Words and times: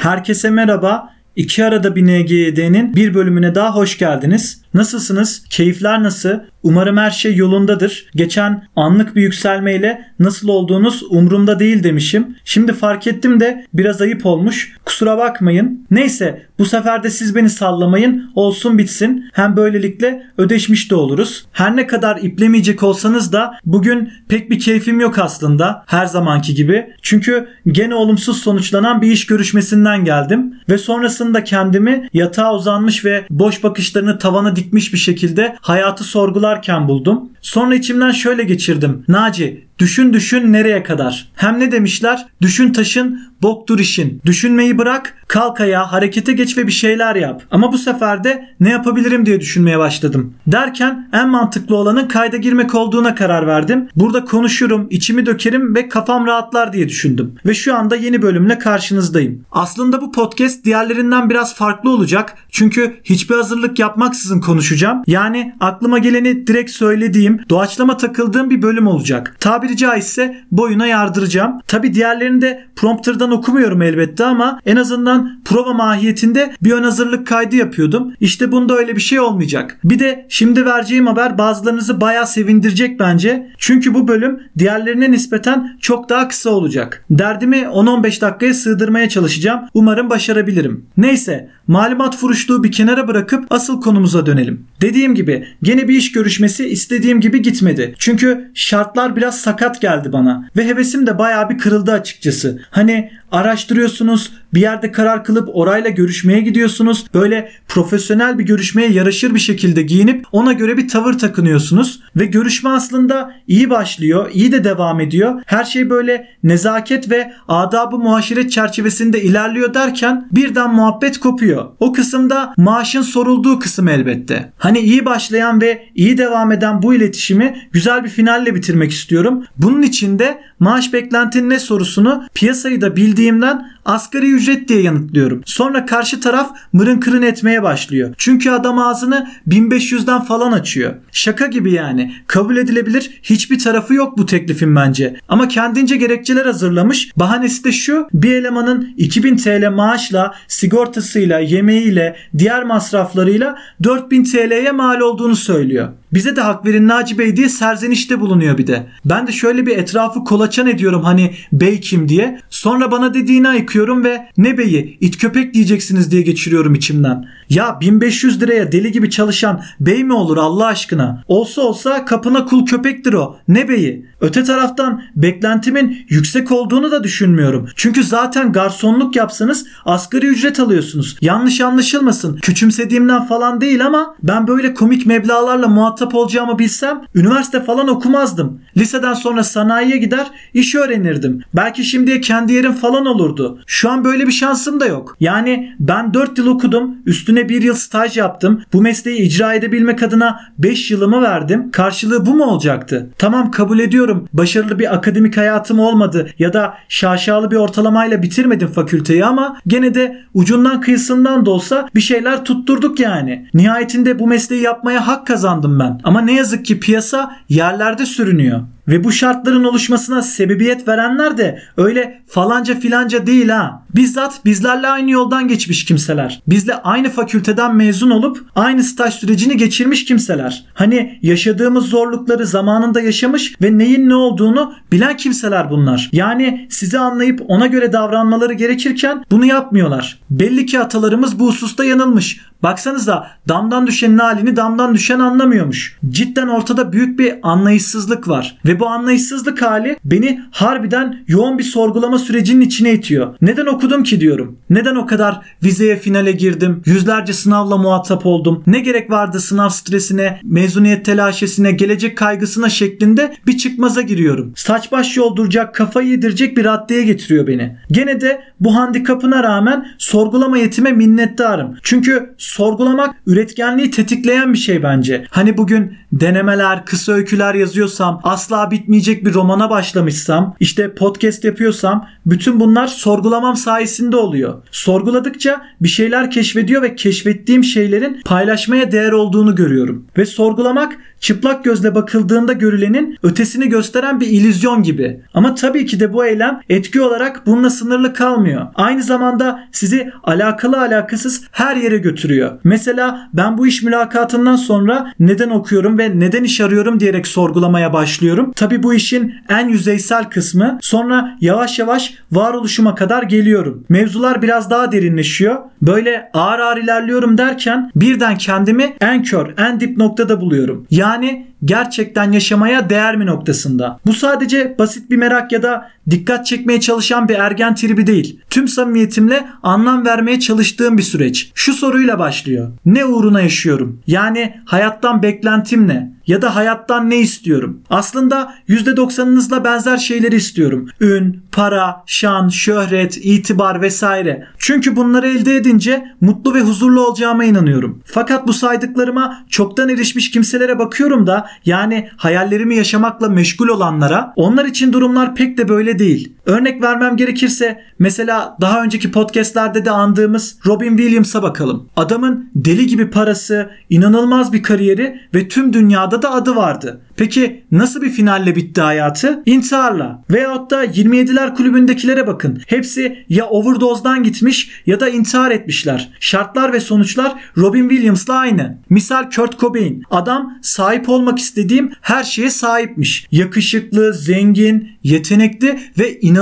Herkese 0.00 0.50
merhaba. 0.50 1.14
İki 1.36 1.64
arada 1.64 1.96
bir 1.96 2.02
NGYD'nin 2.02 2.94
bir 2.94 3.14
bölümüne 3.14 3.54
daha 3.54 3.74
hoş 3.74 3.98
geldiniz. 3.98 4.62
Nasılsınız? 4.74 5.44
Keyifler 5.50 6.02
nasıl? 6.02 6.40
Umarım 6.62 6.96
her 6.96 7.10
şey 7.10 7.36
yolundadır. 7.36 8.10
Geçen 8.14 8.68
anlık 8.76 9.16
bir 9.16 9.22
yükselmeyle 9.22 10.04
nasıl 10.18 10.48
olduğunuz 10.48 11.02
umurumda 11.10 11.58
değil 11.58 11.84
demişim. 11.84 12.36
Şimdi 12.44 12.72
fark 12.72 13.06
ettim 13.06 13.40
de 13.40 13.66
biraz 13.74 14.00
ayıp 14.00 14.26
olmuş. 14.26 14.76
Kusura 14.84 15.18
bakmayın. 15.18 15.86
Neyse 15.90 16.46
bu 16.58 16.64
sefer 16.64 17.02
de 17.02 17.10
siz 17.10 17.34
beni 17.34 17.50
sallamayın. 17.50 18.30
Olsun 18.34 18.78
bitsin. 18.78 19.30
Hem 19.32 19.56
böylelikle 19.56 20.26
ödeşmiş 20.38 20.90
de 20.90 20.94
oluruz. 20.94 21.46
Her 21.52 21.76
ne 21.76 21.86
kadar 21.86 22.16
iplemeyecek 22.16 22.82
olsanız 22.82 23.32
da 23.32 23.54
bugün 23.66 24.12
pek 24.28 24.50
bir 24.50 24.58
keyfim 24.58 25.00
yok 25.00 25.18
aslında. 25.18 25.84
Her 25.86 26.06
zamanki 26.06 26.54
gibi. 26.54 26.86
Çünkü 27.02 27.48
gene 27.66 27.94
olumsuz 27.94 28.42
sonuçlanan 28.42 29.02
bir 29.02 29.12
iş 29.12 29.26
görüşmesinden 29.26 30.04
geldim. 30.04 30.54
Ve 30.68 30.78
sonrasında 30.78 31.44
kendimi 31.44 32.08
yatağa 32.12 32.54
uzanmış 32.54 33.04
ve 33.04 33.26
boş 33.30 33.64
bakışlarını 33.64 34.18
tavana 34.18 34.56
dikmiş 34.56 34.92
bir 34.92 34.98
şekilde 34.98 35.56
hayatı 35.60 36.04
sorgularken 36.50 36.88
buldum. 36.88 37.30
Sonra 37.40 37.74
içimden 37.74 38.10
şöyle 38.10 38.42
geçirdim. 38.44 39.04
Naci 39.08 39.64
Düşün 39.80 40.12
düşün 40.12 40.52
nereye 40.52 40.82
kadar? 40.82 41.28
Hem 41.34 41.60
ne 41.60 41.72
demişler? 41.72 42.26
Düşün 42.42 42.72
taşın, 42.72 43.20
boktur 43.42 43.78
işin. 43.78 44.20
Düşünmeyi 44.26 44.78
bırak, 44.78 45.14
kalk 45.28 45.60
ayağa, 45.60 45.92
harekete 45.92 46.32
geç 46.32 46.58
ve 46.58 46.66
bir 46.66 46.72
şeyler 46.72 47.16
yap. 47.16 47.42
Ama 47.50 47.72
bu 47.72 47.78
sefer 47.78 48.24
de 48.24 48.48
ne 48.60 48.70
yapabilirim 48.70 49.26
diye 49.26 49.40
düşünmeye 49.40 49.78
başladım. 49.78 50.34
Derken 50.46 51.08
en 51.12 51.28
mantıklı 51.28 51.76
olanın 51.76 52.08
kayda 52.08 52.36
girmek 52.36 52.74
olduğuna 52.74 53.14
karar 53.14 53.46
verdim. 53.46 53.88
Burada 53.96 54.24
konuşurum, 54.24 54.86
içimi 54.90 55.26
dökerim 55.26 55.74
ve 55.74 55.88
kafam 55.88 56.26
rahatlar 56.26 56.72
diye 56.72 56.88
düşündüm. 56.88 57.34
Ve 57.46 57.54
şu 57.54 57.74
anda 57.74 57.96
yeni 57.96 58.22
bölümle 58.22 58.58
karşınızdayım. 58.58 59.44
Aslında 59.52 60.02
bu 60.02 60.12
podcast 60.12 60.64
diğerlerinden 60.64 61.30
biraz 61.30 61.54
farklı 61.54 61.90
olacak. 61.90 62.34
Çünkü 62.50 62.96
hiçbir 63.04 63.34
hazırlık 63.34 63.78
yapmaksızın 63.78 64.40
konuşacağım. 64.40 65.02
Yani 65.06 65.54
aklıma 65.60 65.98
geleni 65.98 66.46
direkt 66.46 66.70
söylediğim, 66.70 67.40
doğaçlama 67.50 67.96
takıldığım 67.96 68.50
bir 68.50 68.62
bölüm 68.62 68.86
olacak. 68.86 69.36
Tabiri 69.40 69.69
tabiri 69.70 69.76
caizse 69.76 70.36
boyuna 70.50 70.86
yardıracağım. 70.86 71.60
Tabi 71.66 71.94
diğerlerini 71.94 72.40
de 72.40 72.64
prompterdan 72.76 73.30
okumuyorum 73.30 73.82
elbette 73.82 74.24
ama 74.24 74.60
en 74.66 74.76
azından 74.76 75.40
prova 75.44 75.72
mahiyetinde 75.72 76.52
bir 76.62 76.72
ön 76.72 76.82
hazırlık 76.82 77.26
kaydı 77.26 77.56
yapıyordum. 77.56 78.12
İşte 78.20 78.52
bunda 78.52 78.76
öyle 78.76 78.96
bir 78.96 79.00
şey 79.00 79.20
olmayacak. 79.20 79.78
Bir 79.84 79.98
de 79.98 80.26
şimdi 80.28 80.66
vereceğim 80.66 81.06
haber 81.06 81.38
bazılarınızı 81.38 82.00
bayağı 82.00 82.26
sevindirecek 82.26 83.00
bence. 83.00 83.50
Çünkü 83.58 83.94
bu 83.94 84.08
bölüm 84.08 84.40
diğerlerine 84.58 85.10
nispeten 85.10 85.76
çok 85.80 86.08
daha 86.08 86.28
kısa 86.28 86.50
olacak. 86.50 87.04
Derdimi 87.10 87.56
10-15 87.56 88.20
dakikaya 88.20 88.54
sığdırmaya 88.54 89.08
çalışacağım. 89.08 89.60
Umarım 89.74 90.10
başarabilirim. 90.10 90.86
Neyse 90.96 91.50
malumat 91.66 92.16
furuşluğu 92.16 92.64
bir 92.64 92.72
kenara 92.72 93.08
bırakıp 93.08 93.46
asıl 93.50 93.80
konumuza 93.80 94.26
dönelim. 94.26 94.66
Dediğim 94.80 95.14
gibi 95.14 95.46
gene 95.62 95.88
bir 95.88 95.94
iş 95.94 96.12
görüşmesi 96.12 96.68
istediğim 96.68 97.20
gibi 97.20 97.42
gitmedi. 97.42 97.94
Çünkü 97.98 98.50
şartlar 98.54 99.16
biraz 99.16 99.40
sakat 99.40 99.59
geldi 99.80 100.12
bana 100.12 100.48
ve 100.56 100.66
hevesim 100.66 101.06
de 101.06 101.18
bayağı 101.18 101.50
bir 101.50 101.58
kırıldı 101.58 101.92
açıkçası. 101.92 102.60
Hani 102.70 103.12
araştırıyorsunuz, 103.32 104.32
bir 104.54 104.60
yerde 104.60 104.92
karar 104.92 105.24
kılıp 105.24 105.48
orayla 105.52 105.90
görüşmeye 105.90 106.40
gidiyorsunuz. 106.40 107.06
Böyle 107.14 107.52
profesyonel 107.68 108.38
bir 108.38 108.44
görüşmeye 108.44 108.90
yaraşır 108.90 109.34
bir 109.34 109.40
şekilde 109.40 109.82
giyinip 109.82 110.24
ona 110.32 110.52
göre 110.52 110.76
bir 110.76 110.88
tavır 110.88 111.18
takınıyorsunuz 111.18 112.00
ve 112.16 112.26
görüşme 112.26 112.70
aslında 112.70 113.34
iyi 113.48 113.70
başlıyor, 113.70 114.30
iyi 114.32 114.52
de 114.52 114.64
devam 114.64 115.00
ediyor. 115.00 115.42
Her 115.46 115.64
şey 115.64 115.90
böyle 115.90 116.28
nezaket 116.42 117.10
ve 117.10 117.32
adabı 117.48 117.98
muaşeret 117.98 118.50
çerçevesinde 118.50 119.22
ilerliyor 119.22 119.74
derken 119.74 120.28
birden 120.32 120.74
muhabbet 120.74 121.20
kopuyor. 121.20 121.66
O 121.80 121.92
kısımda 121.92 122.54
maaşın 122.56 123.02
sorulduğu 123.02 123.58
kısım 123.58 123.88
elbette. 123.88 124.52
Hani 124.58 124.78
iyi 124.78 125.04
başlayan 125.04 125.60
ve 125.60 125.88
iyi 125.94 126.18
devam 126.18 126.52
eden 126.52 126.82
bu 126.82 126.94
iletişimi 126.94 127.68
güzel 127.72 128.04
bir 128.04 128.08
finalle 128.08 128.54
bitirmek 128.54 128.90
istiyorum. 128.90 129.44
Bunun 129.58 129.82
için 129.82 130.18
de 130.18 130.40
maaş 130.60 130.92
beklentin 130.92 131.50
ne 131.50 131.58
sorusunu 131.58 132.24
piyasayı 132.34 132.80
da 132.80 132.96
bildiğimden 132.96 133.70
asgari 133.84 134.32
ücret 134.32 134.68
diye 134.68 134.82
yanıtlıyorum. 134.82 135.42
Sonra 135.46 135.86
karşı 135.86 136.20
taraf 136.20 136.50
mırın 136.72 137.00
kırın 137.00 137.22
etmeye 137.22 137.62
başlıyor. 137.62 138.14
Çünkü 138.18 138.50
adam 138.50 138.78
ağzını 138.78 139.30
1500'den 139.48 140.20
falan 140.20 140.52
açıyor. 140.52 140.94
Şaka 141.12 141.46
gibi 141.46 141.72
yani. 141.72 142.14
Kabul 142.26 142.56
edilebilir 142.56 143.20
hiçbir 143.22 143.58
tarafı 143.58 143.94
yok 143.94 144.18
bu 144.18 144.26
teklifin 144.26 144.76
bence. 144.76 145.16
Ama 145.28 145.48
kendince 145.48 145.96
gerekçeler 145.96 146.46
hazırlamış. 146.46 147.12
Bahanesi 147.16 147.64
de 147.64 147.72
şu. 147.72 148.08
Bir 148.14 148.34
elemanın 148.34 148.94
2000 148.96 149.36
TL 149.36 149.70
maaşla, 149.70 150.34
sigortasıyla, 150.48 151.38
yemeğiyle, 151.38 152.16
diğer 152.38 152.64
masraflarıyla 152.64 153.58
4000 153.82 154.24
TL'ye 154.24 154.72
mal 154.72 155.00
olduğunu 155.00 155.36
söylüyor. 155.36 155.88
Bize 156.12 156.36
de 156.36 156.40
hak 156.40 156.66
verin 156.66 156.88
Naci 156.88 157.18
Bey 157.18 157.36
diye 157.36 157.48
serzenişte 157.48 158.20
bulunuyor 158.20 158.58
bir 158.58 158.66
de. 158.66 158.86
Ben 159.04 159.26
de 159.26 159.32
şöyle 159.32 159.66
bir 159.66 159.78
etrafı 159.78 160.24
kolaçan 160.24 160.66
ediyorum 160.66 161.02
hani 161.02 161.34
bey 161.52 161.80
kim 161.80 162.08
diye. 162.08 162.40
Sonra 162.50 162.90
bana 162.90 163.14
dediğini 163.14 163.48
ayıkıyorum 163.48 164.04
ve 164.04 164.26
ne 164.36 164.58
beyi 164.58 164.98
it 165.00 165.18
köpek 165.18 165.54
diyeceksiniz 165.54 166.10
diye 166.10 166.22
geçiriyorum 166.22 166.74
içimden. 166.74 167.28
Ya 167.50 167.80
1500 167.80 168.42
liraya 168.42 168.72
deli 168.72 168.92
gibi 168.92 169.10
çalışan 169.10 169.62
bey 169.80 170.04
mi 170.04 170.12
olur 170.12 170.36
Allah 170.36 170.66
aşkına? 170.66 171.24
Olsa 171.28 171.62
olsa 171.62 172.04
kapına 172.04 172.46
kul 172.46 172.66
köpektir 172.66 173.12
o. 173.12 173.36
Ne 173.48 173.68
beyi? 173.68 174.06
Öte 174.20 174.44
taraftan 174.44 175.02
beklentimin 175.16 176.06
yüksek 176.08 176.52
olduğunu 176.52 176.90
da 176.90 177.04
düşünmüyorum. 177.04 177.68
Çünkü 177.76 178.04
zaten 178.04 178.52
garsonluk 178.52 179.16
yapsanız 179.16 179.66
asgari 179.84 180.26
ücret 180.26 180.60
alıyorsunuz. 180.60 181.16
Yanlış 181.20 181.60
anlaşılmasın. 181.60 182.36
Küçümsediğimden 182.36 183.26
falan 183.26 183.60
değil 183.60 183.86
ama 183.86 184.14
ben 184.22 184.46
böyle 184.46 184.74
komik 184.74 185.06
meblalarla 185.06 185.68
muhatap 185.68 186.14
olacağımı 186.14 186.58
bilsem 186.58 187.00
üniversite 187.14 187.64
falan 187.64 187.88
okumazdım. 187.88 188.60
Liseden 188.76 189.14
sonra 189.14 189.44
sanayiye 189.44 189.96
gider 189.96 190.26
iş 190.54 190.74
öğrenirdim. 190.74 191.42
Belki 191.54 191.84
şimdiye 191.84 192.20
kendi 192.20 192.52
yerim 192.52 192.72
falan 192.72 193.06
olurdu. 193.06 193.58
Şu 193.66 193.90
an 193.90 194.04
böyle 194.04 194.26
bir 194.26 194.32
şansım 194.32 194.80
da 194.80 194.86
yok. 194.86 195.16
Yani 195.20 195.74
ben 195.80 196.14
4 196.14 196.38
yıl 196.38 196.46
okudum. 196.46 196.94
Üstüne 197.06 197.39
1 197.48 197.62
yıl 197.62 197.74
staj 197.74 198.16
yaptım. 198.16 198.62
Bu 198.72 198.82
mesleği 198.82 199.20
icra 199.20 199.54
edebilmek 199.54 200.02
adına 200.02 200.40
5 200.58 200.90
yılımı 200.90 201.22
verdim. 201.22 201.70
Karşılığı 201.70 202.26
bu 202.26 202.34
mu 202.34 202.44
olacaktı? 202.44 203.10
Tamam 203.18 203.50
kabul 203.50 203.78
ediyorum. 203.78 204.28
Başarılı 204.32 204.78
bir 204.78 204.94
akademik 204.94 205.36
hayatım 205.36 205.78
olmadı 205.78 206.30
ya 206.38 206.52
da 206.52 206.74
şaşalı 206.88 207.50
bir 207.50 207.56
ortalamayla 207.56 208.22
bitirmedim 208.22 208.68
fakülteyi 208.68 209.24
ama 209.24 209.56
gene 209.66 209.94
de 209.94 210.20
ucundan 210.34 210.80
kıyısından 210.80 211.46
da 211.46 211.50
olsa 211.50 211.88
bir 211.94 212.00
şeyler 212.00 212.44
tutturduk 212.44 213.00
yani. 213.00 213.48
Nihayetinde 213.54 214.18
bu 214.18 214.26
mesleği 214.26 214.62
yapmaya 214.62 215.06
hak 215.06 215.26
kazandım 215.26 215.78
ben. 215.78 216.00
Ama 216.04 216.20
ne 216.20 216.34
yazık 216.34 216.64
ki 216.64 216.80
piyasa 216.80 217.36
yerlerde 217.48 218.06
sürünüyor. 218.06 218.60
Ve 218.90 219.04
bu 219.04 219.12
şartların 219.12 219.64
oluşmasına 219.64 220.22
sebebiyet 220.22 220.88
verenler 220.88 221.38
de 221.38 221.62
öyle 221.76 222.22
falanca 222.28 222.80
filanca 222.80 223.26
değil 223.26 223.48
ha. 223.48 223.82
Bizzat 223.94 224.44
bizlerle 224.44 224.88
aynı 224.88 225.10
yoldan 225.10 225.48
geçmiş 225.48 225.84
kimseler. 225.84 226.42
Bizle 226.48 226.74
aynı 226.74 227.10
fakülteden 227.10 227.76
mezun 227.76 228.10
olup 228.10 228.44
aynı 228.54 228.82
staj 228.82 229.14
sürecini 229.14 229.56
geçirmiş 229.56 230.04
kimseler. 230.04 230.64
Hani 230.74 231.18
yaşadığımız 231.22 231.86
zorlukları 231.86 232.46
zamanında 232.46 233.00
yaşamış 233.00 233.54
ve 233.62 233.78
neyin 233.78 234.08
ne 234.08 234.14
olduğunu 234.14 234.74
bilen 234.92 235.16
kimseler 235.16 235.70
bunlar. 235.70 236.10
Yani 236.12 236.66
sizi 236.70 236.98
anlayıp 236.98 237.42
ona 237.48 237.66
göre 237.66 237.92
davranmaları 237.92 238.52
gerekirken 238.52 239.24
bunu 239.30 239.44
yapmıyorlar. 239.44 240.18
Belli 240.30 240.66
ki 240.66 240.80
atalarımız 240.80 241.38
bu 241.38 241.48
hususta 241.48 241.84
yanılmış. 241.84 242.40
Baksanıza 242.62 243.30
damdan 243.48 243.86
düşenin 243.86 244.18
halini 244.18 244.56
damdan 244.56 244.94
düşen 244.94 245.18
anlamıyormuş. 245.18 245.98
Cidden 246.08 246.48
ortada 246.48 246.92
büyük 246.92 247.18
bir 247.18 247.34
anlayışsızlık 247.42 248.28
var. 248.28 248.58
Ve 248.64 248.80
bu 248.80 248.86
anlayışsızlık 248.86 249.62
hali 249.62 249.96
beni 250.04 250.40
harbiden 250.50 251.24
yoğun 251.28 251.58
bir 251.58 251.64
sorgulama 251.64 252.18
sürecinin 252.18 252.60
içine 252.60 252.92
itiyor. 252.92 253.34
Neden 253.42 253.66
okudum 253.66 254.02
ki 254.02 254.20
diyorum. 254.20 254.58
Neden 254.70 254.94
o 254.94 255.06
kadar 255.06 255.40
vizeye 255.64 255.96
finale 255.96 256.32
girdim? 256.32 256.82
Yüzlerce 256.86 257.32
sınavla 257.32 257.76
muhatap 257.76 258.26
oldum. 258.26 258.62
Ne 258.66 258.80
gerek 258.80 259.10
vardı 259.10 259.40
sınav 259.40 259.68
stresine, 259.68 260.40
mezuniyet 260.44 261.04
telaşesine, 261.04 261.72
gelecek 261.72 262.18
kaygısına 262.18 262.68
şeklinde 262.68 263.34
bir 263.46 263.58
çıkmaza 263.58 264.02
giriyorum. 264.02 264.52
Saç 264.56 264.92
baş 264.92 265.16
yolduracak, 265.16 265.74
kafayı 265.74 266.08
yedirecek 266.08 266.56
bir 266.56 266.64
raddeye 266.64 267.04
getiriyor 267.04 267.46
beni. 267.46 267.76
Gene 267.90 268.20
de 268.20 268.42
bu 268.60 268.76
handikapına 268.76 269.42
rağmen 269.42 269.86
sorgulama 269.98 270.58
yetime 270.58 270.92
minnettarım. 270.92 271.76
Çünkü 271.82 272.34
sorgulamak 272.50 273.16
üretkenliği 273.26 273.90
tetikleyen 273.90 274.52
bir 274.52 274.58
şey 274.58 274.82
bence. 274.82 275.26
Hani 275.30 275.56
bugün 275.56 275.96
denemeler, 276.12 276.84
kısa 276.84 277.12
öyküler 277.12 277.54
yazıyorsam, 277.54 278.20
asla 278.22 278.70
bitmeyecek 278.70 279.24
bir 279.24 279.34
romana 279.34 279.70
başlamışsam, 279.70 280.56
işte 280.60 280.94
podcast 280.94 281.44
yapıyorsam 281.44 282.08
bütün 282.26 282.60
bunlar 282.60 282.86
sorgulamam 282.86 283.56
sayesinde 283.56 284.16
oluyor. 284.16 284.62
Sorguladıkça 284.70 285.62
bir 285.80 285.88
şeyler 285.88 286.30
keşfediyor 286.30 286.82
ve 286.82 286.94
keşfettiğim 286.94 287.64
şeylerin 287.64 288.20
paylaşmaya 288.24 288.92
değer 288.92 289.12
olduğunu 289.12 289.54
görüyorum. 289.54 290.06
Ve 290.18 290.26
sorgulamak 290.26 290.96
çıplak 291.20 291.64
gözle 291.64 291.94
bakıldığında 291.94 292.52
görülenin 292.52 293.18
ötesini 293.22 293.68
gösteren 293.68 294.20
bir 294.20 294.26
ilüzyon 294.26 294.82
gibi. 294.82 295.20
Ama 295.34 295.54
tabii 295.54 295.86
ki 295.86 296.00
de 296.00 296.12
bu 296.12 296.26
eylem 296.26 296.60
etki 296.68 297.02
olarak 297.02 297.46
bununla 297.46 297.70
sınırlı 297.70 298.14
kalmıyor. 298.14 298.66
Aynı 298.74 299.02
zamanda 299.02 299.60
sizi 299.72 300.10
alakalı 300.24 300.80
alakasız 300.80 301.44
her 301.50 301.76
yere 301.76 301.98
götürüyor. 301.98 302.58
Mesela 302.64 303.30
ben 303.34 303.58
bu 303.58 303.66
iş 303.66 303.82
mülakatından 303.82 304.56
sonra 304.56 305.12
neden 305.20 305.50
okuyorum 305.50 305.98
ve 305.98 306.20
neden 306.20 306.44
iş 306.44 306.60
arıyorum 306.60 307.00
diyerek 307.00 307.26
sorgulamaya 307.26 307.92
başlıyorum. 307.92 308.52
Tabii 308.56 308.82
bu 308.82 308.94
işin 308.94 309.34
en 309.48 309.68
yüzeysel 309.68 310.24
kısmı. 310.24 310.78
Sonra 310.82 311.36
yavaş 311.40 311.78
yavaş 311.78 312.14
varoluşuma 312.32 312.94
kadar 312.94 313.22
geliyorum. 313.22 313.84
Mevzular 313.88 314.42
biraz 314.42 314.70
daha 314.70 314.92
derinleşiyor. 314.92 315.56
Böyle 315.82 316.30
ağır 316.34 316.58
ağır 316.58 316.76
ilerliyorum 316.76 317.38
derken 317.38 317.90
birden 317.96 318.38
kendimi 318.38 318.96
en 319.00 319.22
kör, 319.22 319.54
en 319.58 319.80
dip 319.80 319.96
noktada 319.96 320.40
buluyorum. 320.40 320.86
Yani 320.90 321.09
yani 321.10 321.49
gerçekten 321.64 322.32
yaşamaya 322.32 322.90
değer 322.90 323.16
mi 323.16 323.26
noktasında. 323.26 324.00
Bu 324.06 324.12
sadece 324.12 324.76
basit 324.78 325.10
bir 325.10 325.16
merak 325.16 325.52
ya 325.52 325.62
da 325.62 325.90
dikkat 326.10 326.46
çekmeye 326.46 326.80
çalışan 326.80 327.28
bir 327.28 327.34
ergen 327.34 327.74
tribi 327.74 328.06
değil. 328.06 328.40
Tüm 328.50 328.68
samimiyetimle 328.68 329.46
anlam 329.62 330.06
vermeye 330.06 330.40
çalıştığım 330.40 330.98
bir 330.98 331.02
süreç. 331.02 331.50
Şu 331.54 331.72
soruyla 331.72 332.18
başlıyor. 332.18 332.72
Ne 332.86 333.04
uğruna 333.04 333.40
yaşıyorum? 333.40 334.00
Yani 334.06 334.54
hayattan 334.64 335.22
beklentim 335.22 335.88
ne? 335.88 336.20
Ya 336.26 336.42
da 336.42 336.56
hayattan 336.56 337.10
ne 337.10 337.18
istiyorum? 337.18 337.80
Aslında 337.90 338.54
%90'ınızla 338.68 339.64
benzer 339.64 339.96
şeyleri 339.96 340.36
istiyorum. 340.36 340.88
Ün, 341.00 341.42
para, 341.52 342.02
şan, 342.06 342.48
şöhret, 342.48 343.18
itibar 343.22 343.82
vesaire. 343.82 344.46
Çünkü 344.58 344.96
bunları 344.96 345.28
elde 345.28 345.56
edince 345.56 346.04
mutlu 346.20 346.54
ve 346.54 346.60
huzurlu 346.60 347.06
olacağıma 347.06 347.44
inanıyorum. 347.44 348.02
Fakat 348.04 348.48
bu 348.48 348.52
saydıklarıma 348.52 349.44
çoktan 349.48 349.88
erişmiş 349.88 350.30
kimselere 350.30 350.78
bakıyorum 350.78 351.26
da 351.26 351.46
yani 351.64 352.08
hayallerimi 352.16 352.76
yaşamakla 352.76 353.28
meşgul 353.28 353.68
olanlara 353.68 354.32
onlar 354.36 354.64
için 354.64 354.92
durumlar 354.92 355.34
pek 355.34 355.58
de 355.58 355.68
böyle 355.68 355.98
değil. 355.98 356.32
Örnek 356.46 356.82
vermem 356.82 357.16
gerekirse 357.16 357.80
mesela 357.98 358.56
daha 358.60 358.82
önceki 358.82 359.12
podcastlerde 359.12 359.84
de 359.84 359.90
andığımız 359.90 360.56
Robin 360.66 360.96
Williams'a 360.96 361.42
bakalım. 361.42 361.88
Adamın 361.96 362.50
deli 362.54 362.86
gibi 362.86 363.10
parası, 363.10 363.70
inanılmaz 363.90 364.52
bir 364.52 364.62
kariyeri 364.62 365.20
ve 365.34 365.48
tüm 365.48 365.72
dünyada 365.72 366.22
da 366.22 366.32
adı 366.32 366.56
vardı. 366.56 367.00
Peki 367.16 367.64
nasıl 367.72 368.02
bir 368.02 368.10
finalle 368.10 368.56
bitti 368.56 368.80
hayatı? 368.80 369.42
İntiharla. 369.46 370.24
Veyahut 370.30 370.70
da 370.70 370.84
27'ler 370.84 371.54
kulübündekilere 371.54 372.26
bakın. 372.26 372.62
Hepsi 372.66 373.24
ya 373.28 373.46
overdose'dan 373.46 374.22
gitmiş 374.22 374.70
ya 374.86 375.00
da 375.00 375.08
intihar 375.08 375.50
etmişler. 375.50 376.12
Şartlar 376.20 376.72
ve 376.72 376.80
sonuçlar 376.80 377.34
Robin 377.56 377.88
Williams'la 377.88 378.34
aynı. 378.34 378.78
Misal 378.90 379.30
Kurt 379.30 379.60
Cobain. 379.60 380.02
Adam 380.10 380.58
sahip 380.62 381.08
olmak 381.08 381.38
istediğim 381.38 381.92
her 382.00 382.24
şeye 382.24 382.50
sahipmiş. 382.50 383.26
Yakışıklı, 383.30 384.14
zengin, 384.14 384.88
yetenekli 385.02 385.80
ve 385.98 386.20
inanılmaz 386.20 386.39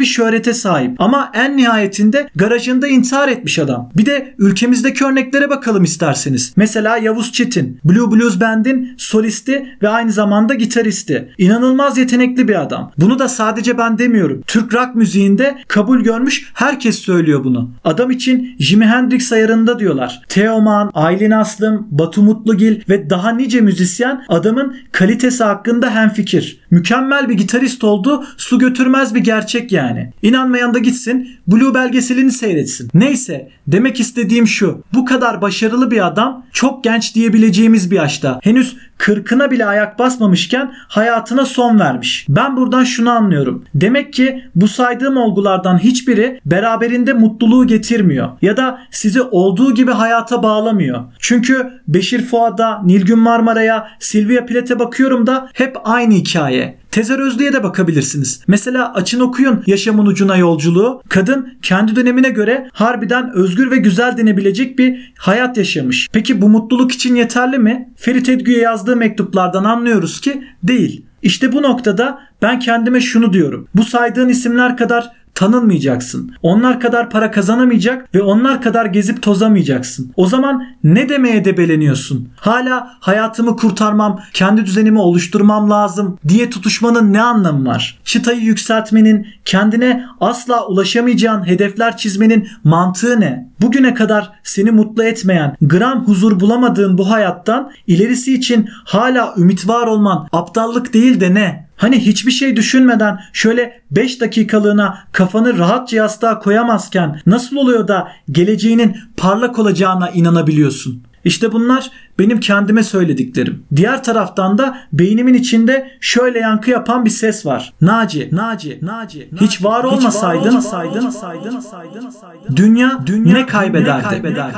bir 0.00 0.04
şöhrete 0.04 0.54
sahip. 0.54 0.96
Ama 0.98 1.30
en 1.34 1.56
nihayetinde 1.56 2.28
garajında 2.36 2.88
intihar 2.88 3.28
etmiş 3.28 3.58
adam. 3.58 3.90
Bir 3.96 4.06
de 4.06 4.34
ülkemizdeki 4.38 5.04
örneklere 5.04 5.50
bakalım 5.50 5.84
isterseniz. 5.84 6.52
Mesela 6.56 6.96
Yavuz 6.96 7.32
Çetin, 7.32 7.80
Blue 7.84 8.10
Blues 8.10 8.40
Band'in 8.40 8.94
solisti 8.96 9.76
ve 9.82 9.88
aynı 9.88 10.12
zamanda 10.12 10.54
gitaristi. 10.54 11.34
İnanılmaz 11.38 11.98
yetenekli 11.98 12.48
bir 12.48 12.62
adam. 12.62 12.92
Bunu 12.98 13.18
da 13.18 13.28
sadece 13.28 13.78
ben 13.78 13.98
demiyorum. 13.98 14.42
Türk 14.46 14.74
rock 14.74 14.94
müziğinde 14.94 15.58
kabul 15.68 16.00
görmüş 16.00 16.50
herkes 16.54 16.98
söylüyor 16.98 17.44
bunu. 17.44 17.70
Adam 17.84 18.10
için 18.10 18.56
Jimi 18.58 18.86
Hendrix 18.86 19.32
ayarında 19.32 19.78
diyorlar. 19.78 20.22
Teoman, 20.28 20.90
Aylin 20.94 21.30
Aslım, 21.30 21.88
Batu 21.90 22.22
Mutlugil 22.22 22.80
ve 22.88 23.10
daha 23.10 23.30
nice 23.30 23.60
müzisyen 23.60 24.24
adamın 24.28 24.76
kalitesi 24.92 25.44
hakkında 25.44 25.94
hemfikir. 25.94 26.59
Mükemmel 26.70 27.28
bir 27.28 27.34
gitarist 27.34 27.84
oldu, 27.84 28.24
su 28.36 28.58
götürmez 28.58 29.14
bir 29.14 29.20
gerçek 29.20 29.72
yani. 29.72 30.12
İnanmayan 30.22 30.74
da 30.74 30.78
gitsin, 30.78 31.28
Blue 31.48 31.74
belgeselini 31.74 32.32
seyretsin. 32.32 32.90
Neyse, 32.94 33.48
demek 33.66 34.00
istediğim 34.00 34.46
şu. 34.46 34.84
Bu 34.94 35.04
kadar 35.04 35.42
başarılı 35.42 35.90
bir 35.90 36.06
adam 36.06 36.46
çok 36.52 36.84
genç 36.84 37.14
diyebileceğimiz 37.14 37.90
bir 37.90 37.96
yaşta. 37.96 38.40
Henüz 38.42 38.76
kırkına 39.00 39.50
bile 39.50 39.66
ayak 39.66 39.98
basmamışken 39.98 40.72
hayatına 40.88 41.44
son 41.44 41.78
vermiş. 41.78 42.26
Ben 42.28 42.56
buradan 42.56 42.84
şunu 42.84 43.10
anlıyorum. 43.10 43.64
Demek 43.74 44.12
ki 44.12 44.44
bu 44.54 44.68
saydığım 44.68 45.16
olgulardan 45.16 45.78
hiçbiri 45.78 46.40
beraberinde 46.46 47.12
mutluluğu 47.12 47.66
getirmiyor. 47.66 48.28
Ya 48.42 48.56
da 48.56 48.78
sizi 48.90 49.22
olduğu 49.22 49.74
gibi 49.74 49.90
hayata 49.90 50.42
bağlamıyor. 50.42 51.04
Çünkü 51.18 51.70
Beşir 51.88 52.22
Fuad'a, 52.22 52.82
Nilgün 52.82 53.18
Marmara'ya, 53.18 53.88
Silvia 53.98 54.46
Plath'e 54.46 54.78
bakıyorum 54.78 55.26
da 55.26 55.48
hep 55.54 55.76
aynı 55.84 56.14
hikaye. 56.14 56.79
Tezer 56.90 57.18
Özlü'ye 57.18 57.52
de 57.52 57.62
bakabilirsiniz. 57.62 58.40
Mesela 58.48 58.94
açın 58.94 59.20
okuyun 59.20 59.62
Yaşamın 59.66 60.06
Ucuna 60.06 60.36
Yolculuğu. 60.36 61.02
Kadın 61.08 61.58
kendi 61.62 61.96
dönemine 61.96 62.30
göre 62.30 62.68
harbiden 62.72 63.30
özgür 63.34 63.70
ve 63.70 63.76
güzel 63.76 64.16
denebilecek 64.16 64.78
bir 64.78 65.12
hayat 65.18 65.56
yaşamış. 65.56 66.08
Peki 66.12 66.42
bu 66.42 66.48
mutluluk 66.48 66.92
için 66.92 67.14
yeterli 67.14 67.58
mi? 67.58 67.88
Ferit 67.96 68.28
Edgü'ye 68.28 68.58
yazdığı 68.58 68.96
mektuplardan 68.96 69.64
anlıyoruz 69.64 70.20
ki 70.20 70.42
değil. 70.62 71.04
İşte 71.22 71.52
bu 71.52 71.62
noktada 71.62 72.18
ben 72.42 72.58
kendime 72.58 73.00
şunu 73.00 73.32
diyorum. 73.32 73.68
Bu 73.74 73.84
saydığın 73.84 74.28
isimler 74.28 74.76
kadar 74.76 75.10
tanınmayacaksın. 75.40 76.32
Onlar 76.42 76.80
kadar 76.80 77.10
para 77.10 77.30
kazanamayacak 77.30 78.14
ve 78.14 78.22
onlar 78.22 78.62
kadar 78.62 78.86
gezip 78.86 79.22
tozamayacaksın. 79.22 80.12
O 80.16 80.26
zaman 80.26 80.66
ne 80.84 81.08
demeye 81.08 81.44
debeleniyorsun? 81.44 82.28
Hala 82.36 82.96
hayatımı 83.00 83.56
kurtarmam, 83.56 84.20
kendi 84.32 84.66
düzenimi 84.66 84.98
oluşturmam 84.98 85.70
lazım 85.70 86.18
diye 86.28 86.50
tutuşmanın 86.50 87.12
ne 87.12 87.22
anlamı 87.22 87.68
var? 87.68 88.00
Çıtayı 88.04 88.40
yükseltmenin, 88.40 89.26
kendine 89.44 90.04
asla 90.20 90.66
ulaşamayacağın 90.66 91.46
hedefler 91.46 91.96
çizmenin 91.96 92.48
mantığı 92.64 93.20
ne? 93.20 93.49
Bugüne 93.62 93.94
kadar 93.94 94.32
seni 94.42 94.70
mutlu 94.70 95.04
etmeyen, 95.04 95.56
gram 95.62 96.06
huzur 96.06 96.40
bulamadığın 96.40 96.98
bu 96.98 97.10
hayattan 97.10 97.72
ilerisi 97.86 98.34
için 98.34 98.68
hala 98.84 99.34
ümit 99.36 99.68
var 99.68 99.86
olman 99.86 100.28
aptallık 100.32 100.94
değil 100.94 101.20
de 101.20 101.34
ne? 101.34 101.70
Hani 101.76 102.06
hiçbir 102.06 102.30
şey 102.30 102.56
düşünmeden 102.56 103.20
şöyle 103.32 103.80
5 103.90 104.20
dakikalığına 104.20 104.98
kafanı 105.12 105.58
rahatça 105.58 105.96
yastığa 105.96 106.38
koyamazken 106.38 107.20
nasıl 107.26 107.56
oluyor 107.56 107.88
da 107.88 108.08
geleceğinin 108.30 108.96
parlak 109.16 109.58
olacağına 109.58 110.10
inanabiliyorsun? 110.10 111.02
İşte 111.24 111.52
bunlar 111.52 111.90
benim 112.20 112.40
kendime 112.40 112.82
söylediklerim. 112.82 113.64
Diğer 113.76 114.04
taraftan 114.04 114.58
da 114.58 114.78
beynimin 114.92 115.34
içinde 115.34 115.90
şöyle 116.00 116.38
yankı 116.38 116.70
yapan 116.70 117.04
bir 117.04 117.10
ses 117.10 117.46
var. 117.46 117.72
Naci, 117.80 118.28
Naci, 118.32 118.78
Naci. 118.82 119.28
Hiç 119.40 119.64
var 119.64 119.84
olmasaydın, 119.84 120.60
saydın, 120.60 121.10
saydın, 121.10 121.60
saydın, 121.60 122.10
Dünya, 122.56 123.00
dünya 123.06 123.32
ne 123.32 123.46
kaybederdi? 123.46 124.02
kaybederdi? 124.02 124.54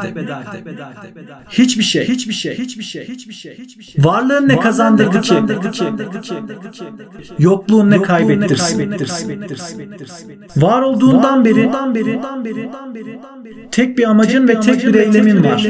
Hiçbir 1.49 1.83
şey, 1.83 2.09
hiçbir 2.09 2.35
şey, 2.35 2.59
hiçbir 2.59 2.85
şey, 2.85 3.09
hiçbir 3.09 3.35
şey, 3.35 3.59
hiçbir 3.59 3.85
şey. 3.85 4.05
Varlığın 4.05 4.49
ne 4.49 4.61
kazandırdı 4.61 5.21
ki? 5.21 5.35
Yokluğun 7.39 7.91
ne 7.91 8.03
kaybettirsin? 8.03 8.95
Var 10.57 10.83
olduğundan 10.83 11.45
beri, 11.45 11.71
tek 13.71 13.99
bir 13.99 14.11
amacın 14.11 14.49
ve 14.49 14.61
tek 14.61 14.87
bir 14.87 14.95
eylemin 14.95 15.45
var. 15.45 15.67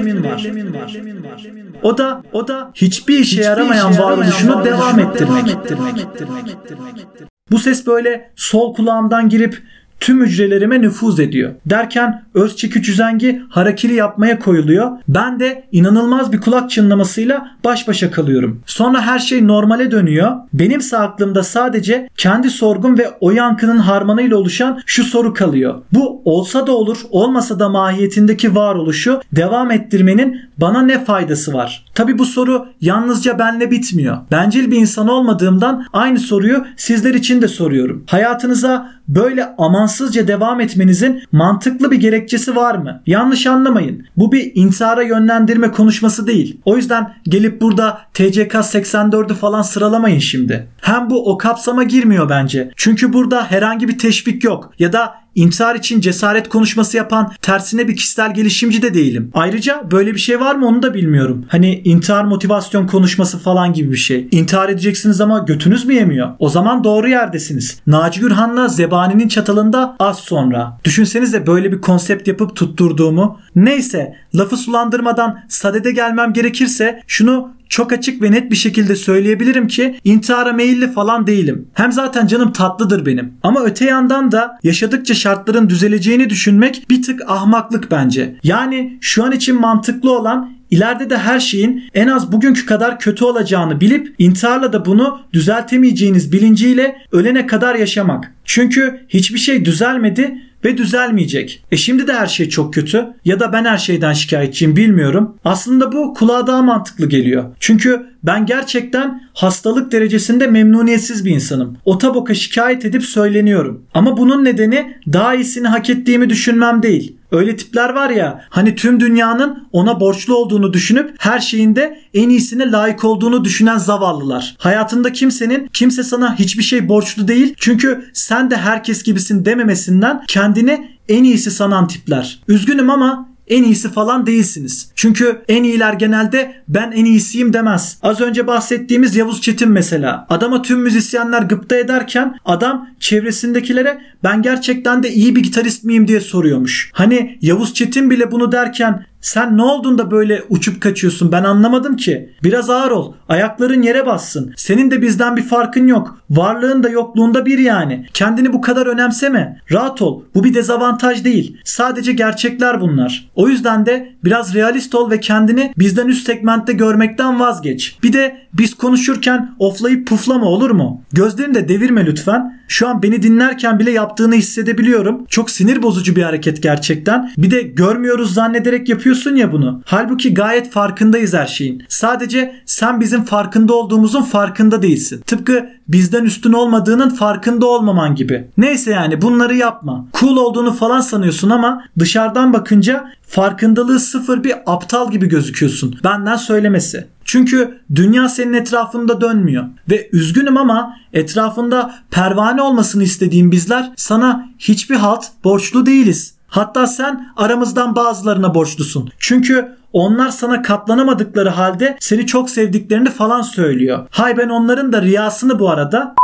O 1.82 1.98
da 1.98 2.22
o 2.32 2.48
da 2.48 2.70
hiçbir 2.74 3.18
işe 3.18 3.36
hiçbir 3.36 3.44
yaramayan 3.44 3.92
işe 3.92 4.02
varoluşunu 4.02 4.64
devam 4.64 5.00
ettirmek. 5.00 5.48
ettirmek, 5.48 5.98
ettirmek, 5.98 6.48
ettirmek. 6.48 7.28
Bu 7.50 7.58
ses 7.58 7.86
böyle 7.86 8.32
sol 8.36 8.74
kulağımdan 8.74 9.28
girip 9.28 9.62
tüm 10.02 10.24
hücrelerime 10.24 10.80
nüfuz 10.80 11.20
ediyor. 11.20 11.54
Derken 11.66 12.24
öz 12.34 12.56
çekiç 12.56 12.88
üzengi 12.88 13.42
harekeli 13.48 13.94
yapmaya 13.94 14.38
koyuluyor. 14.38 14.90
Ben 15.08 15.40
de 15.40 15.64
inanılmaz 15.72 16.32
bir 16.32 16.40
kulak 16.40 16.70
çınlamasıyla 16.70 17.56
baş 17.64 17.88
başa 17.88 18.10
kalıyorum. 18.10 18.60
Sonra 18.66 19.02
her 19.02 19.18
şey 19.18 19.46
normale 19.46 19.90
dönüyor. 19.90 20.32
Benimse 20.52 20.98
aklımda 20.98 21.42
sadece 21.42 22.08
kendi 22.16 22.50
sorgum 22.50 22.98
ve 22.98 23.10
o 23.20 23.30
yankının 23.30 23.78
harmanıyla 23.78 24.36
oluşan 24.36 24.80
şu 24.86 25.04
soru 25.04 25.34
kalıyor. 25.34 25.82
Bu 25.92 26.22
olsa 26.24 26.66
da 26.66 26.72
olur, 26.72 26.98
olmasa 27.10 27.58
da 27.58 27.68
mahiyetindeki 27.68 28.54
varoluşu 28.54 29.20
devam 29.32 29.70
ettirmenin 29.70 30.40
bana 30.58 30.82
ne 30.82 31.04
faydası 31.04 31.52
var? 31.52 31.84
Tabi 31.94 32.18
bu 32.18 32.24
soru 32.24 32.66
yalnızca 32.80 33.38
benle 33.38 33.70
bitmiyor. 33.70 34.18
Bencil 34.30 34.70
bir 34.70 34.76
insan 34.76 35.08
olmadığımdan 35.08 35.86
aynı 35.92 36.18
soruyu 36.18 36.64
sizler 36.76 37.14
için 37.14 37.42
de 37.42 37.48
soruyorum. 37.48 38.04
Hayatınıza 38.06 38.92
böyle 39.08 39.54
amansızca 39.58 40.28
devam 40.28 40.60
etmenizin 40.60 41.22
mantıklı 41.32 41.90
bir 41.90 41.96
gerekçesi 41.96 42.56
var 42.56 42.74
mı? 42.74 43.02
Yanlış 43.06 43.46
anlamayın. 43.46 44.06
Bu 44.16 44.32
bir 44.32 44.52
intihara 44.54 45.02
yönlendirme 45.02 45.70
konuşması 45.70 46.26
değil. 46.26 46.60
O 46.64 46.76
yüzden 46.76 47.14
gelip 47.24 47.60
burada 47.60 47.98
TCK 48.14 48.54
84'ü 48.54 49.34
falan 49.34 49.62
sıralamayın 49.62 50.18
şimdi. 50.18 50.68
Hem 50.80 51.10
bu 51.10 51.32
o 51.32 51.38
kapsama 51.38 51.82
girmiyor 51.82 52.28
bence. 52.28 52.70
Çünkü 52.76 53.12
burada 53.12 53.50
herhangi 53.50 53.88
bir 53.88 53.98
teşvik 53.98 54.44
yok 54.44 54.72
ya 54.78 54.92
da 54.92 55.21
intihar 55.34 55.74
için 55.74 56.00
cesaret 56.00 56.48
konuşması 56.48 56.96
yapan 56.96 57.32
tersine 57.42 57.88
bir 57.88 57.96
kişisel 57.96 58.34
gelişimci 58.34 58.82
de 58.82 58.94
değilim. 58.94 59.30
Ayrıca 59.34 59.82
böyle 59.90 60.14
bir 60.14 60.18
şey 60.18 60.40
var 60.40 60.54
mı 60.54 60.66
onu 60.66 60.82
da 60.82 60.94
bilmiyorum. 60.94 61.44
Hani 61.48 61.82
intihar 61.84 62.24
motivasyon 62.24 62.86
konuşması 62.86 63.38
falan 63.38 63.72
gibi 63.72 63.90
bir 63.90 63.96
şey. 63.96 64.28
İntihar 64.30 64.68
edeceksiniz 64.68 65.20
ama 65.20 65.38
götünüz 65.38 65.84
mü 65.84 65.94
yemiyor? 65.94 66.30
O 66.38 66.48
zaman 66.48 66.84
doğru 66.84 67.08
yerdesiniz. 67.08 67.80
Naci 67.86 68.20
Gürhan'la 68.20 68.68
Zebani'nin 68.68 69.28
çatalında 69.28 69.96
az 69.98 70.18
sonra. 70.18 70.78
Düşünsenize 70.84 71.46
böyle 71.46 71.72
bir 71.72 71.80
konsept 71.80 72.28
yapıp 72.28 72.56
tutturduğumu. 72.56 73.38
Neyse 73.56 74.14
lafı 74.34 74.56
sulandırmadan 74.56 75.40
sadede 75.48 75.92
gelmem 75.92 76.32
gerekirse 76.32 77.02
şunu 77.06 77.50
çok 77.68 77.92
açık 77.92 78.22
ve 78.22 78.32
net 78.32 78.50
bir 78.50 78.56
şekilde 78.56 78.96
söyleyebilirim 78.96 79.66
ki 79.66 80.00
intihara 80.04 80.52
meyilli 80.52 80.92
falan 80.92 81.26
değilim. 81.26 81.68
Hem 81.74 81.92
zaten 81.92 82.26
canım 82.26 82.52
tatlıdır 82.52 83.06
benim. 83.06 83.32
Ama 83.42 83.64
öte 83.64 83.84
yandan 83.84 84.32
da 84.32 84.58
yaşadıkça 84.62 85.14
şartların 85.14 85.68
düzeleceğini 85.68 86.30
düşünmek 86.30 86.86
bir 86.90 87.02
tık 87.02 87.30
ahmaklık 87.30 87.90
bence. 87.90 88.36
Yani 88.42 88.98
şu 89.00 89.24
an 89.24 89.32
için 89.32 89.60
mantıklı 89.60 90.18
olan 90.18 90.52
ileride 90.70 91.10
de 91.10 91.18
her 91.18 91.40
şeyin 91.40 91.84
en 91.94 92.08
az 92.08 92.32
bugünkü 92.32 92.66
kadar 92.66 92.98
kötü 92.98 93.24
olacağını 93.24 93.80
bilip 93.80 94.14
intiharla 94.18 94.72
da 94.72 94.84
bunu 94.84 95.20
düzeltemeyeceğiniz 95.32 96.32
bilinciyle 96.32 96.96
ölene 97.12 97.46
kadar 97.46 97.74
yaşamak. 97.74 98.34
Çünkü 98.44 99.00
hiçbir 99.08 99.38
şey 99.38 99.64
düzelmedi 99.64 100.38
ve 100.64 100.76
düzelmeyecek. 100.76 101.64
E 101.70 101.76
şimdi 101.76 102.06
de 102.06 102.12
her 102.12 102.26
şey 102.26 102.48
çok 102.48 102.74
kötü 102.74 103.06
ya 103.24 103.40
da 103.40 103.52
ben 103.52 103.64
her 103.64 103.78
şeyden 103.78 104.12
şikayetçiyim 104.12 104.76
bilmiyorum. 104.76 105.36
Aslında 105.44 105.92
bu 105.92 106.14
kulağa 106.14 106.46
daha 106.46 106.62
mantıklı 106.62 107.08
geliyor. 107.08 107.44
Çünkü 107.60 108.06
ben 108.22 108.46
gerçekten 108.46 109.22
hastalık 109.34 109.92
derecesinde 109.92 110.46
memnuniyetsiz 110.46 111.24
bir 111.24 111.30
insanım. 111.30 111.76
O 111.84 111.98
taboka 111.98 112.34
şikayet 112.34 112.84
edip 112.84 113.02
söyleniyorum. 113.02 113.82
Ama 113.94 114.16
bunun 114.16 114.44
nedeni 114.44 114.94
daha 115.12 115.34
iyisini 115.34 115.68
hak 115.68 115.90
ettiğimi 115.90 116.30
düşünmem 116.30 116.82
değil. 116.82 117.16
Öyle 117.32 117.56
tipler 117.56 117.90
var 117.90 118.10
ya 118.10 118.44
hani 118.50 118.74
tüm 118.74 119.00
dünyanın 119.00 119.68
ona 119.72 120.00
borçlu 120.00 120.36
olduğunu 120.36 120.72
düşünüp 120.72 121.14
her 121.18 121.40
şeyinde 121.40 121.98
en 122.14 122.28
iyisine 122.28 122.70
layık 122.70 123.04
olduğunu 123.04 123.44
düşünen 123.44 123.78
zavallılar. 123.78 124.56
Hayatında 124.58 125.12
kimsenin 125.12 125.66
kimse 125.72 126.02
sana 126.02 126.38
hiçbir 126.38 126.62
şey 126.62 126.88
borçlu 126.88 127.28
değil 127.28 127.54
çünkü 127.58 128.10
sen 128.12 128.50
de 128.50 128.56
herkes 128.56 129.02
gibisin 129.02 129.44
dememesinden 129.44 130.24
kendini 130.28 130.88
en 131.08 131.24
iyisi 131.24 131.50
sanan 131.50 131.88
tipler. 131.88 132.40
Üzgünüm 132.48 132.90
ama 132.90 133.32
en 133.48 133.62
iyisi 133.62 133.88
falan 133.90 134.26
değilsiniz. 134.26 134.90
Çünkü 134.94 135.42
en 135.48 135.64
iyiler 135.64 135.92
genelde 135.92 136.54
ben 136.68 136.92
en 136.92 137.04
iyisiyim 137.04 137.52
demez. 137.52 137.98
Az 138.02 138.20
önce 138.20 138.46
bahsettiğimiz 138.46 139.16
Yavuz 139.16 139.42
Çetin 139.42 139.68
mesela. 139.68 140.26
Adama 140.28 140.62
tüm 140.62 140.80
müzisyenler 140.80 141.42
gıpta 141.42 141.76
ederken 141.76 142.38
adam 142.44 142.88
çevresindekilere 143.00 144.00
ben 144.24 144.42
gerçekten 144.42 145.02
de 145.02 145.12
iyi 145.12 145.36
bir 145.36 145.42
gitarist 145.42 145.84
miyim 145.84 146.08
diye 146.08 146.20
soruyormuş. 146.20 146.90
Hani 146.94 147.38
Yavuz 147.40 147.74
Çetin 147.74 148.10
bile 148.10 148.30
bunu 148.30 148.52
derken 148.52 149.06
sen 149.22 149.56
ne 149.56 149.62
oldun 149.62 149.98
da 149.98 150.10
böyle 150.10 150.42
uçup 150.48 150.80
kaçıyorsun 150.80 151.32
ben 151.32 151.44
anlamadım 151.44 151.96
ki. 151.96 152.30
Biraz 152.42 152.70
ağır 152.70 152.90
ol. 152.90 153.12
Ayakların 153.28 153.82
yere 153.82 154.06
bassın. 154.06 154.52
Senin 154.56 154.90
de 154.90 155.02
bizden 155.02 155.36
bir 155.36 155.42
farkın 155.42 155.86
yok. 155.86 156.18
Varlığın 156.30 156.82
da 156.82 156.88
yokluğunda 156.88 157.46
bir 157.46 157.58
yani. 157.58 158.06
Kendini 158.14 158.52
bu 158.52 158.60
kadar 158.60 158.86
önemseme. 158.86 159.60
Rahat 159.72 160.02
ol. 160.02 160.22
Bu 160.34 160.44
bir 160.44 160.54
dezavantaj 160.54 161.24
değil. 161.24 161.56
Sadece 161.64 162.12
gerçekler 162.12 162.80
bunlar. 162.80 163.30
O 163.34 163.48
yüzden 163.48 163.86
de 163.86 164.12
biraz 164.24 164.54
realist 164.54 164.94
ol 164.94 165.10
ve 165.10 165.20
kendini 165.20 165.72
bizden 165.78 166.08
üst 166.08 166.26
segmentte 166.26 166.72
görmekten 166.72 167.40
vazgeç. 167.40 167.98
Bir 168.02 168.12
de 168.12 168.36
biz 168.54 168.74
konuşurken 168.74 169.54
oflayıp 169.58 170.06
puflama 170.06 170.46
olur 170.46 170.70
mu? 170.70 171.02
Gözlerini 171.12 171.54
de 171.54 171.68
devirme 171.68 172.06
lütfen. 172.06 172.62
Şu 172.68 172.88
an 172.88 173.02
beni 173.02 173.22
dinlerken 173.22 173.78
bile 173.78 173.90
yaptığını 174.12 174.34
hissedebiliyorum. 174.34 175.24
Çok 175.28 175.50
sinir 175.50 175.82
bozucu 175.82 176.16
bir 176.16 176.22
hareket 176.22 176.62
gerçekten. 176.62 177.32
Bir 177.38 177.50
de 177.50 177.62
görmüyoruz 177.62 178.34
zannederek 178.34 178.88
yapıyorsun 178.88 179.36
ya 179.36 179.52
bunu. 179.52 179.82
Halbuki 179.86 180.34
gayet 180.34 180.70
farkındayız 180.70 181.34
her 181.34 181.46
şeyin. 181.46 181.82
Sadece 181.88 182.54
sen 182.66 183.00
bizim 183.00 183.24
farkında 183.24 183.74
olduğumuzun 183.74 184.22
farkında 184.22 184.82
değilsin. 184.82 185.20
Tıpkı 185.26 185.66
bizden 185.88 186.24
üstün 186.24 186.52
olmadığının 186.52 187.08
farkında 187.08 187.66
olmaman 187.66 188.14
gibi. 188.14 188.48
Neyse 188.56 188.90
yani 188.90 189.22
bunları 189.22 189.54
yapma. 189.54 190.06
Cool 190.20 190.36
olduğunu 190.36 190.72
falan 190.72 191.00
sanıyorsun 191.00 191.50
ama 191.50 191.84
dışarıdan 191.98 192.52
bakınca 192.52 193.04
farkındalığı 193.22 194.00
sıfır 194.00 194.44
bir 194.44 194.54
aptal 194.66 195.10
gibi 195.10 195.28
gözüküyorsun. 195.28 195.98
Benden 196.04 196.36
söylemesi. 196.36 197.06
Çünkü 197.32 197.78
dünya 197.94 198.28
senin 198.28 198.52
etrafında 198.52 199.20
dönmüyor. 199.20 199.64
Ve 199.90 200.08
üzgünüm 200.12 200.56
ama 200.56 200.96
etrafında 201.12 201.94
pervane 202.10 202.62
olmasını 202.62 203.02
istediğim 203.02 203.52
bizler 203.52 203.92
sana 203.96 204.48
hiçbir 204.58 204.96
halt 204.96 205.24
borçlu 205.44 205.86
değiliz. 205.86 206.34
Hatta 206.46 206.86
sen 206.86 207.28
aramızdan 207.36 207.96
bazılarına 207.96 208.54
borçlusun. 208.54 209.10
Çünkü 209.18 209.76
onlar 209.92 210.28
sana 210.28 210.62
katlanamadıkları 210.62 211.48
halde 211.48 211.96
seni 212.00 212.26
çok 212.26 212.50
sevdiklerini 212.50 213.10
falan 213.10 213.42
söylüyor. 213.42 214.06
Hay 214.10 214.36
ben 214.36 214.48
onların 214.48 214.92
da 214.92 215.02
riyasını 215.02 215.58
bu 215.58 215.70
arada 215.70 216.14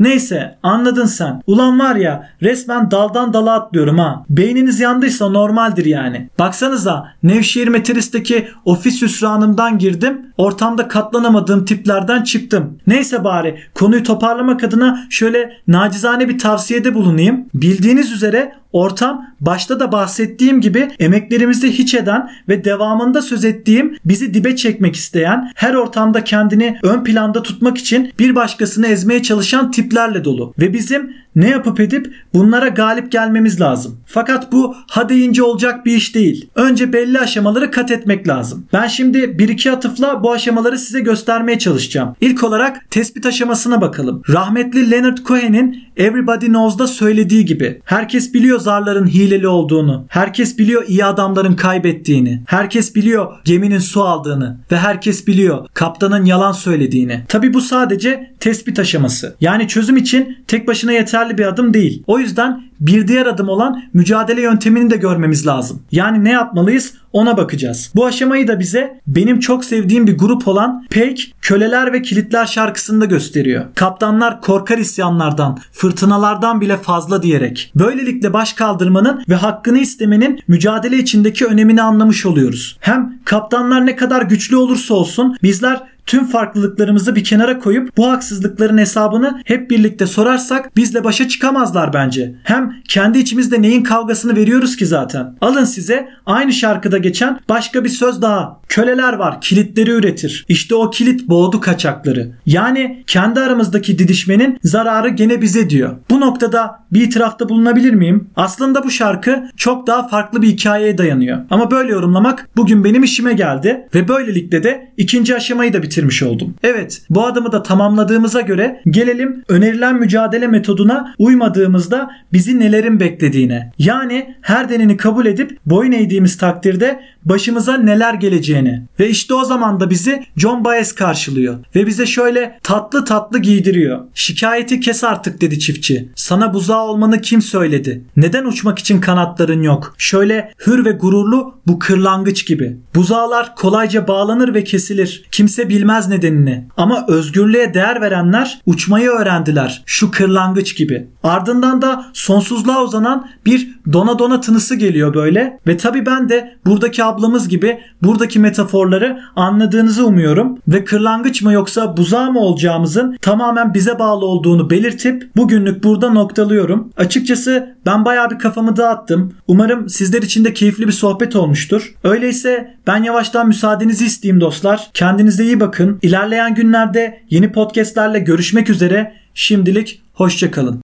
Neyse 0.00 0.58
anladın 0.62 1.06
sen. 1.06 1.42
Ulan 1.46 1.80
var 1.80 1.96
ya 1.96 2.28
resmen 2.42 2.90
daldan 2.90 3.32
dala 3.32 3.52
atlıyorum 3.52 3.98
ha. 3.98 4.24
Beyniniz 4.30 4.80
yandıysa 4.80 5.28
normaldir 5.28 5.84
yani. 5.84 6.28
Baksanıza 6.38 7.06
Nevşehir 7.22 7.68
Meteris'teki 7.68 8.48
ofis 8.64 9.02
hüsranımdan 9.02 9.78
girdim. 9.78 10.26
Ortamda 10.38 10.88
katlanamadığım 10.88 11.64
tiplerden 11.64 12.22
çıktım. 12.22 12.78
Neyse 12.86 13.24
bari 13.24 13.58
konuyu 13.74 14.02
toparlamak 14.02 14.64
adına 14.64 15.06
şöyle 15.10 15.52
nacizane 15.68 16.28
bir 16.28 16.38
tavsiyede 16.38 16.94
bulunayım. 16.94 17.46
Bildiğiniz 17.54 18.12
üzere 18.12 18.52
Ortam 18.74 19.26
başta 19.40 19.80
da 19.80 19.92
bahsettiğim 19.92 20.60
gibi 20.60 20.90
emeklerimizi 20.98 21.72
hiç 21.72 21.94
eden 21.94 22.30
ve 22.48 22.64
devamında 22.64 23.22
söz 23.22 23.44
ettiğim 23.44 23.98
bizi 24.04 24.34
dibe 24.34 24.56
çekmek 24.56 24.96
isteyen, 24.96 25.52
her 25.54 25.74
ortamda 25.74 26.24
kendini 26.24 26.78
ön 26.82 27.04
planda 27.04 27.42
tutmak 27.42 27.78
için 27.78 28.12
bir 28.18 28.34
başkasını 28.34 28.86
ezmeye 28.86 29.22
çalışan 29.22 29.70
tiplerle 29.70 30.24
dolu. 30.24 30.54
Ve 30.58 30.72
bizim 30.72 31.14
ne 31.36 31.48
yapıp 31.48 31.80
edip 31.80 32.14
bunlara 32.34 32.68
galip 32.68 33.12
gelmemiz 33.12 33.60
lazım. 33.60 34.00
Fakat 34.06 34.52
bu 34.52 34.76
ha 34.90 35.08
deyince 35.08 35.42
olacak 35.42 35.86
bir 35.86 35.96
iş 35.96 36.14
değil. 36.14 36.50
Önce 36.54 36.92
belli 36.92 37.20
aşamaları 37.20 37.70
kat 37.70 37.90
etmek 37.90 38.28
lazım. 38.28 38.66
Ben 38.72 38.86
şimdi 38.86 39.38
bir 39.38 39.48
iki 39.48 39.72
atıfla 39.72 40.22
bu 40.22 40.32
aşamaları 40.32 40.78
size 40.78 41.00
göstermeye 41.00 41.58
çalışacağım. 41.58 42.16
İlk 42.20 42.44
olarak 42.44 42.90
tespit 42.90 43.26
aşamasına 43.26 43.80
bakalım. 43.80 44.22
Rahmetli 44.28 44.90
Leonard 44.90 45.18
Cohen'in 45.18 45.84
Everybody 45.96 46.46
Knows'da 46.46 46.86
söylediği 46.86 47.44
gibi 47.44 47.80
herkes 47.84 48.34
biliyor 48.34 48.60
zarların 48.64 49.06
hileli 49.06 49.48
olduğunu. 49.48 50.06
Herkes 50.08 50.58
biliyor 50.58 50.84
iyi 50.88 51.04
adamların 51.04 51.56
kaybettiğini. 51.56 52.42
Herkes 52.46 52.94
biliyor 52.94 53.32
geminin 53.44 53.78
su 53.78 54.02
aldığını 54.02 54.58
ve 54.72 54.76
herkes 54.76 55.26
biliyor 55.26 55.66
kaptanın 55.74 56.24
yalan 56.24 56.52
söylediğini. 56.52 57.24
Tabi 57.28 57.54
bu 57.54 57.60
sadece 57.60 58.34
tespit 58.40 58.78
aşaması. 58.78 59.36
Yani 59.40 59.68
çözüm 59.68 59.96
için 59.96 60.38
tek 60.46 60.68
başına 60.68 60.92
yeterli 60.92 61.38
bir 61.38 61.46
adım 61.46 61.74
değil. 61.74 62.02
O 62.06 62.18
yüzden 62.18 62.62
bir 62.80 63.08
diğer 63.08 63.26
adım 63.26 63.48
olan 63.48 63.82
mücadele 63.92 64.40
yöntemini 64.40 64.90
de 64.90 64.96
görmemiz 64.96 65.46
lazım. 65.46 65.82
Yani 65.90 66.24
ne 66.24 66.30
yapmalıyız 66.30 66.94
ona 67.12 67.36
bakacağız. 67.36 67.92
Bu 67.94 68.06
aşamayı 68.06 68.48
da 68.48 68.60
bize 68.60 69.00
benim 69.06 69.40
çok 69.40 69.64
sevdiğim 69.64 70.06
bir 70.06 70.18
grup 70.18 70.48
olan 70.48 70.86
Peik 70.90 71.34
Köleler 71.40 71.92
ve 71.92 72.02
Kilitler 72.02 72.46
şarkısında 72.46 73.04
gösteriyor. 73.04 73.64
Kaptanlar 73.74 74.40
korkar 74.40 74.78
isyanlardan, 74.78 75.58
fırtınalardan 75.72 76.60
bile 76.60 76.76
fazla 76.76 77.22
diyerek. 77.22 77.72
Böylelikle 77.76 78.32
baş 78.32 78.52
kaldırmanın 78.52 79.24
ve 79.28 79.34
hakkını 79.34 79.78
istemenin 79.78 80.40
mücadele 80.48 80.98
içindeki 80.98 81.46
önemini 81.46 81.82
anlamış 81.82 82.26
oluyoruz. 82.26 82.76
Hem 82.80 83.18
kaptanlar 83.24 83.86
ne 83.86 83.96
kadar 83.96 84.22
güçlü 84.22 84.56
olursa 84.56 84.94
olsun 84.94 85.36
bizler 85.42 85.82
tüm 86.06 86.24
farklılıklarımızı 86.26 87.16
bir 87.16 87.24
kenara 87.24 87.58
koyup 87.58 87.96
bu 87.96 88.10
haksızlıkların 88.10 88.78
hesabını 88.78 89.42
hep 89.44 89.70
birlikte 89.70 90.06
sorarsak 90.06 90.76
bizle 90.76 91.04
başa 91.04 91.28
çıkamazlar 91.28 91.92
bence. 91.92 92.34
Hem 92.44 92.72
kendi 92.88 93.18
içimizde 93.18 93.62
neyin 93.62 93.82
kavgasını 93.82 94.36
veriyoruz 94.36 94.76
ki 94.76 94.86
zaten. 94.86 95.36
Alın 95.40 95.64
size 95.64 96.08
aynı 96.26 96.52
şarkıda 96.52 96.98
geçen 96.98 97.40
başka 97.48 97.84
bir 97.84 97.88
söz 97.88 98.22
daha. 98.22 98.60
Köleler 98.68 99.12
var, 99.12 99.40
kilitleri 99.40 99.90
üretir. 99.90 100.44
İşte 100.48 100.74
o 100.74 100.90
kilit 100.90 101.28
boğdu 101.28 101.60
kaçakları. 101.60 102.32
Yani 102.46 103.04
kendi 103.06 103.40
aramızdaki 103.40 103.98
didişmenin 103.98 104.58
zararı 104.62 105.08
gene 105.08 105.42
bize 105.42 105.70
diyor. 105.70 105.96
Bu 106.10 106.20
noktada 106.20 106.83
bir 106.94 107.02
itirafta 107.02 107.48
bulunabilir 107.48 107.94
miyim? 107.94 108.28
Aslında 108.36 108.84
bu 108.84 108.90
şarkı 108.90 109.44
çok 109.56 109.86
daha 109.86 110.08
farklı 110.08 110.42
bir 110.42 110.48
hikayeye 110.48 110.98
dayanıyor. 110.98 111.38
Ama 111.50 111.70
böyle 111.70 111.92
yorumlamak 111.92 112.48
bugün 112.56 112.84
benim 112.84 113.02
işime 113.02 113.32
geldi 113.32 113.88
ve 113.94 114.08
böylelikle 114.08 114.62
de 114.62 114.92
ikinci 114.96 115.36
aşamayı 115.36 115.72
da 115.72 115.82
bitirmiş 115.82 116.22
oldum. 116.22 116.54
Evet, 116.62 117.02
bu 117.10 117.26
adımı 117.26 117.52
da 117.52 117.62
tamamladığımıza 117.62 118.40
göre 118.40 118.80
gelelim 118.90 119.44
önerilen 119.48 119.98
mücadele 119.98 120.46
metoduna 120.46 121.14
uymadığımızda 121.18 122.10
bizi 122.32 122.60
nelerin 122.60 123.00
beklediğine. 123.00 123.72
Yani 123.78 124.34
her 124.40 124.70
deneni 124.70 124.96
kabul 124.96 125.26
edip 125.26 125.58
boyun 125.66 125.92
eğdiğimiz 125.92 126.36
takdirde 126.36 127.00
başımıza 127.24 127.76
neler 127.76 128.14
geleceğini. 128.14 128.82
Ve 129.00 129.10
işte 129.10 129.34
o 129.34 129.44
zaman 129.44 129.80
da 129.80 129.90
bizi 129.90 130.22
John 130.36 130.64
Baez 130.64 130.94
karşılıyor. 130.94 131.58
Ve 131.74 131.86
bize 131.86 132.06
şöyle 132.06 132.58
tatlı 132.62 133.04
tatlı 133.04 133.38
giydiriyor. 133.38 134.00
Şikayeti 134.14 134.80
kes 134.80 135.04
artık 135.04 135.40
dedi 135.40 135.58
çiftçi. 135.58 136.08
Sana 136.16 136.54
buzağı 136.54 136.82
olmanı 136.82 137.20
kim 137.20 137.42
söyledi? 137.42 138.04
Neden 138.16 138.44
uçmak 138.44 138.78
için 138.78 139.00
kanatların 139.00 139.62
yok? 139.62 139.94
Şöyle 139.98 140.52
hür 140.66 140.84
ve 140.84 140.92
gururlu 140.92 141.54
bu 141.66 141.78
kırlangıç 141.78 142.46
gibi. 142.46 142.76
Buzağlar 142.94 143.56
kolayca 143.56 144.08
bağlanır 144.08 144.54
ve 144.54 144.64
kesilir. 144.64 145.24
Kimse 145.30 145.68
bilmez 145.68 146.08
nedenini. 146.08 146.64
Ama 146.76 147.04
özgürlüğe 147.08 147.74
değer 147.74 148.00
verenler 148.00 148.60
uçmayı 148.66 149.08
öğrendiler. 149.08 149.82
Şu 149.86 150.10
kırlangıç 150.10 150.76
gibi. 150.76 151.06
Ardından 151.22 151.82
da 151.82 152.06
sonsuzluğa 152.12 152.84
uzanan 152.84 153.28
bir 153.46 153.68
dona 153.92 154.18
dona 154.18 154.40
tınısı 154.40 154.74
geliyor 154.74 155.14
böyle. 155.14 155.60
Ve 155.66 155.76
tabi 155.76 156.06
ben 156.06 156.28
de 156.28 156.56
buradaki 156.66 157.04
ablamız 157.14 157.48
gibi 157.48 157.78
buradaki 158.02 158.40
metaforları 158.40 159.20
anladığınızı 159.36 160.06
umuyorum. 160.06 160.58
Ve 160.68 160.84
kırlangıç 160.84 161.42
mı 161.42 161.52
yoksa 161.52 161.96
buzağı 161.96 162.32
mı 162.32 162.40
olacağımızın 162.40 163.16
tamamen 163.22 163.74
bize 163.74 163.98
bağlı 163.98 164.26
olduğunu 164.26 164.70
belirtip 164.70 165.36
bugünlük 165.36 165.84
burada 165.84 166.10
noktalıyorum. 166.10 166.90
Açıkçası 166.96 167.76
ben 167.86 168.04
bayağı 168.04 168.30
bir 168.30 168.38
kafamı 168.38 168.76
dağıttım. 168.76 169.34
Umarım 169.48 169.88
sizler 169.88 170.22
için 170.22 170.44
de 170.44 170.52
keyifli 170.54 170.86
bir 170.86 170.92
sohbet 170.92 171.36
olmuştur. 171.36 171.94
Öyleyse 172.04 172.74
ben 172.86 173.02
yavaştan 173.02 173.46
müsaadenizi 173.46 174.06
isteyeyim 174.06 174.40
dostlar. 174.40 174.90
Kendinize 174.94 175.44
iyi 175.44 175.60
bakın. 175.60 175.98
İlerleyen 176.02 176.54
günlerde 176.54 177.20
yeni 177.30 177.52
podcastlerle 177.52 178.18
görüşmek 178.18 178.70
üzere. 178.70 179.14
Şimdilik 179.34 180.02
hoşçakalın. 180.12 180.83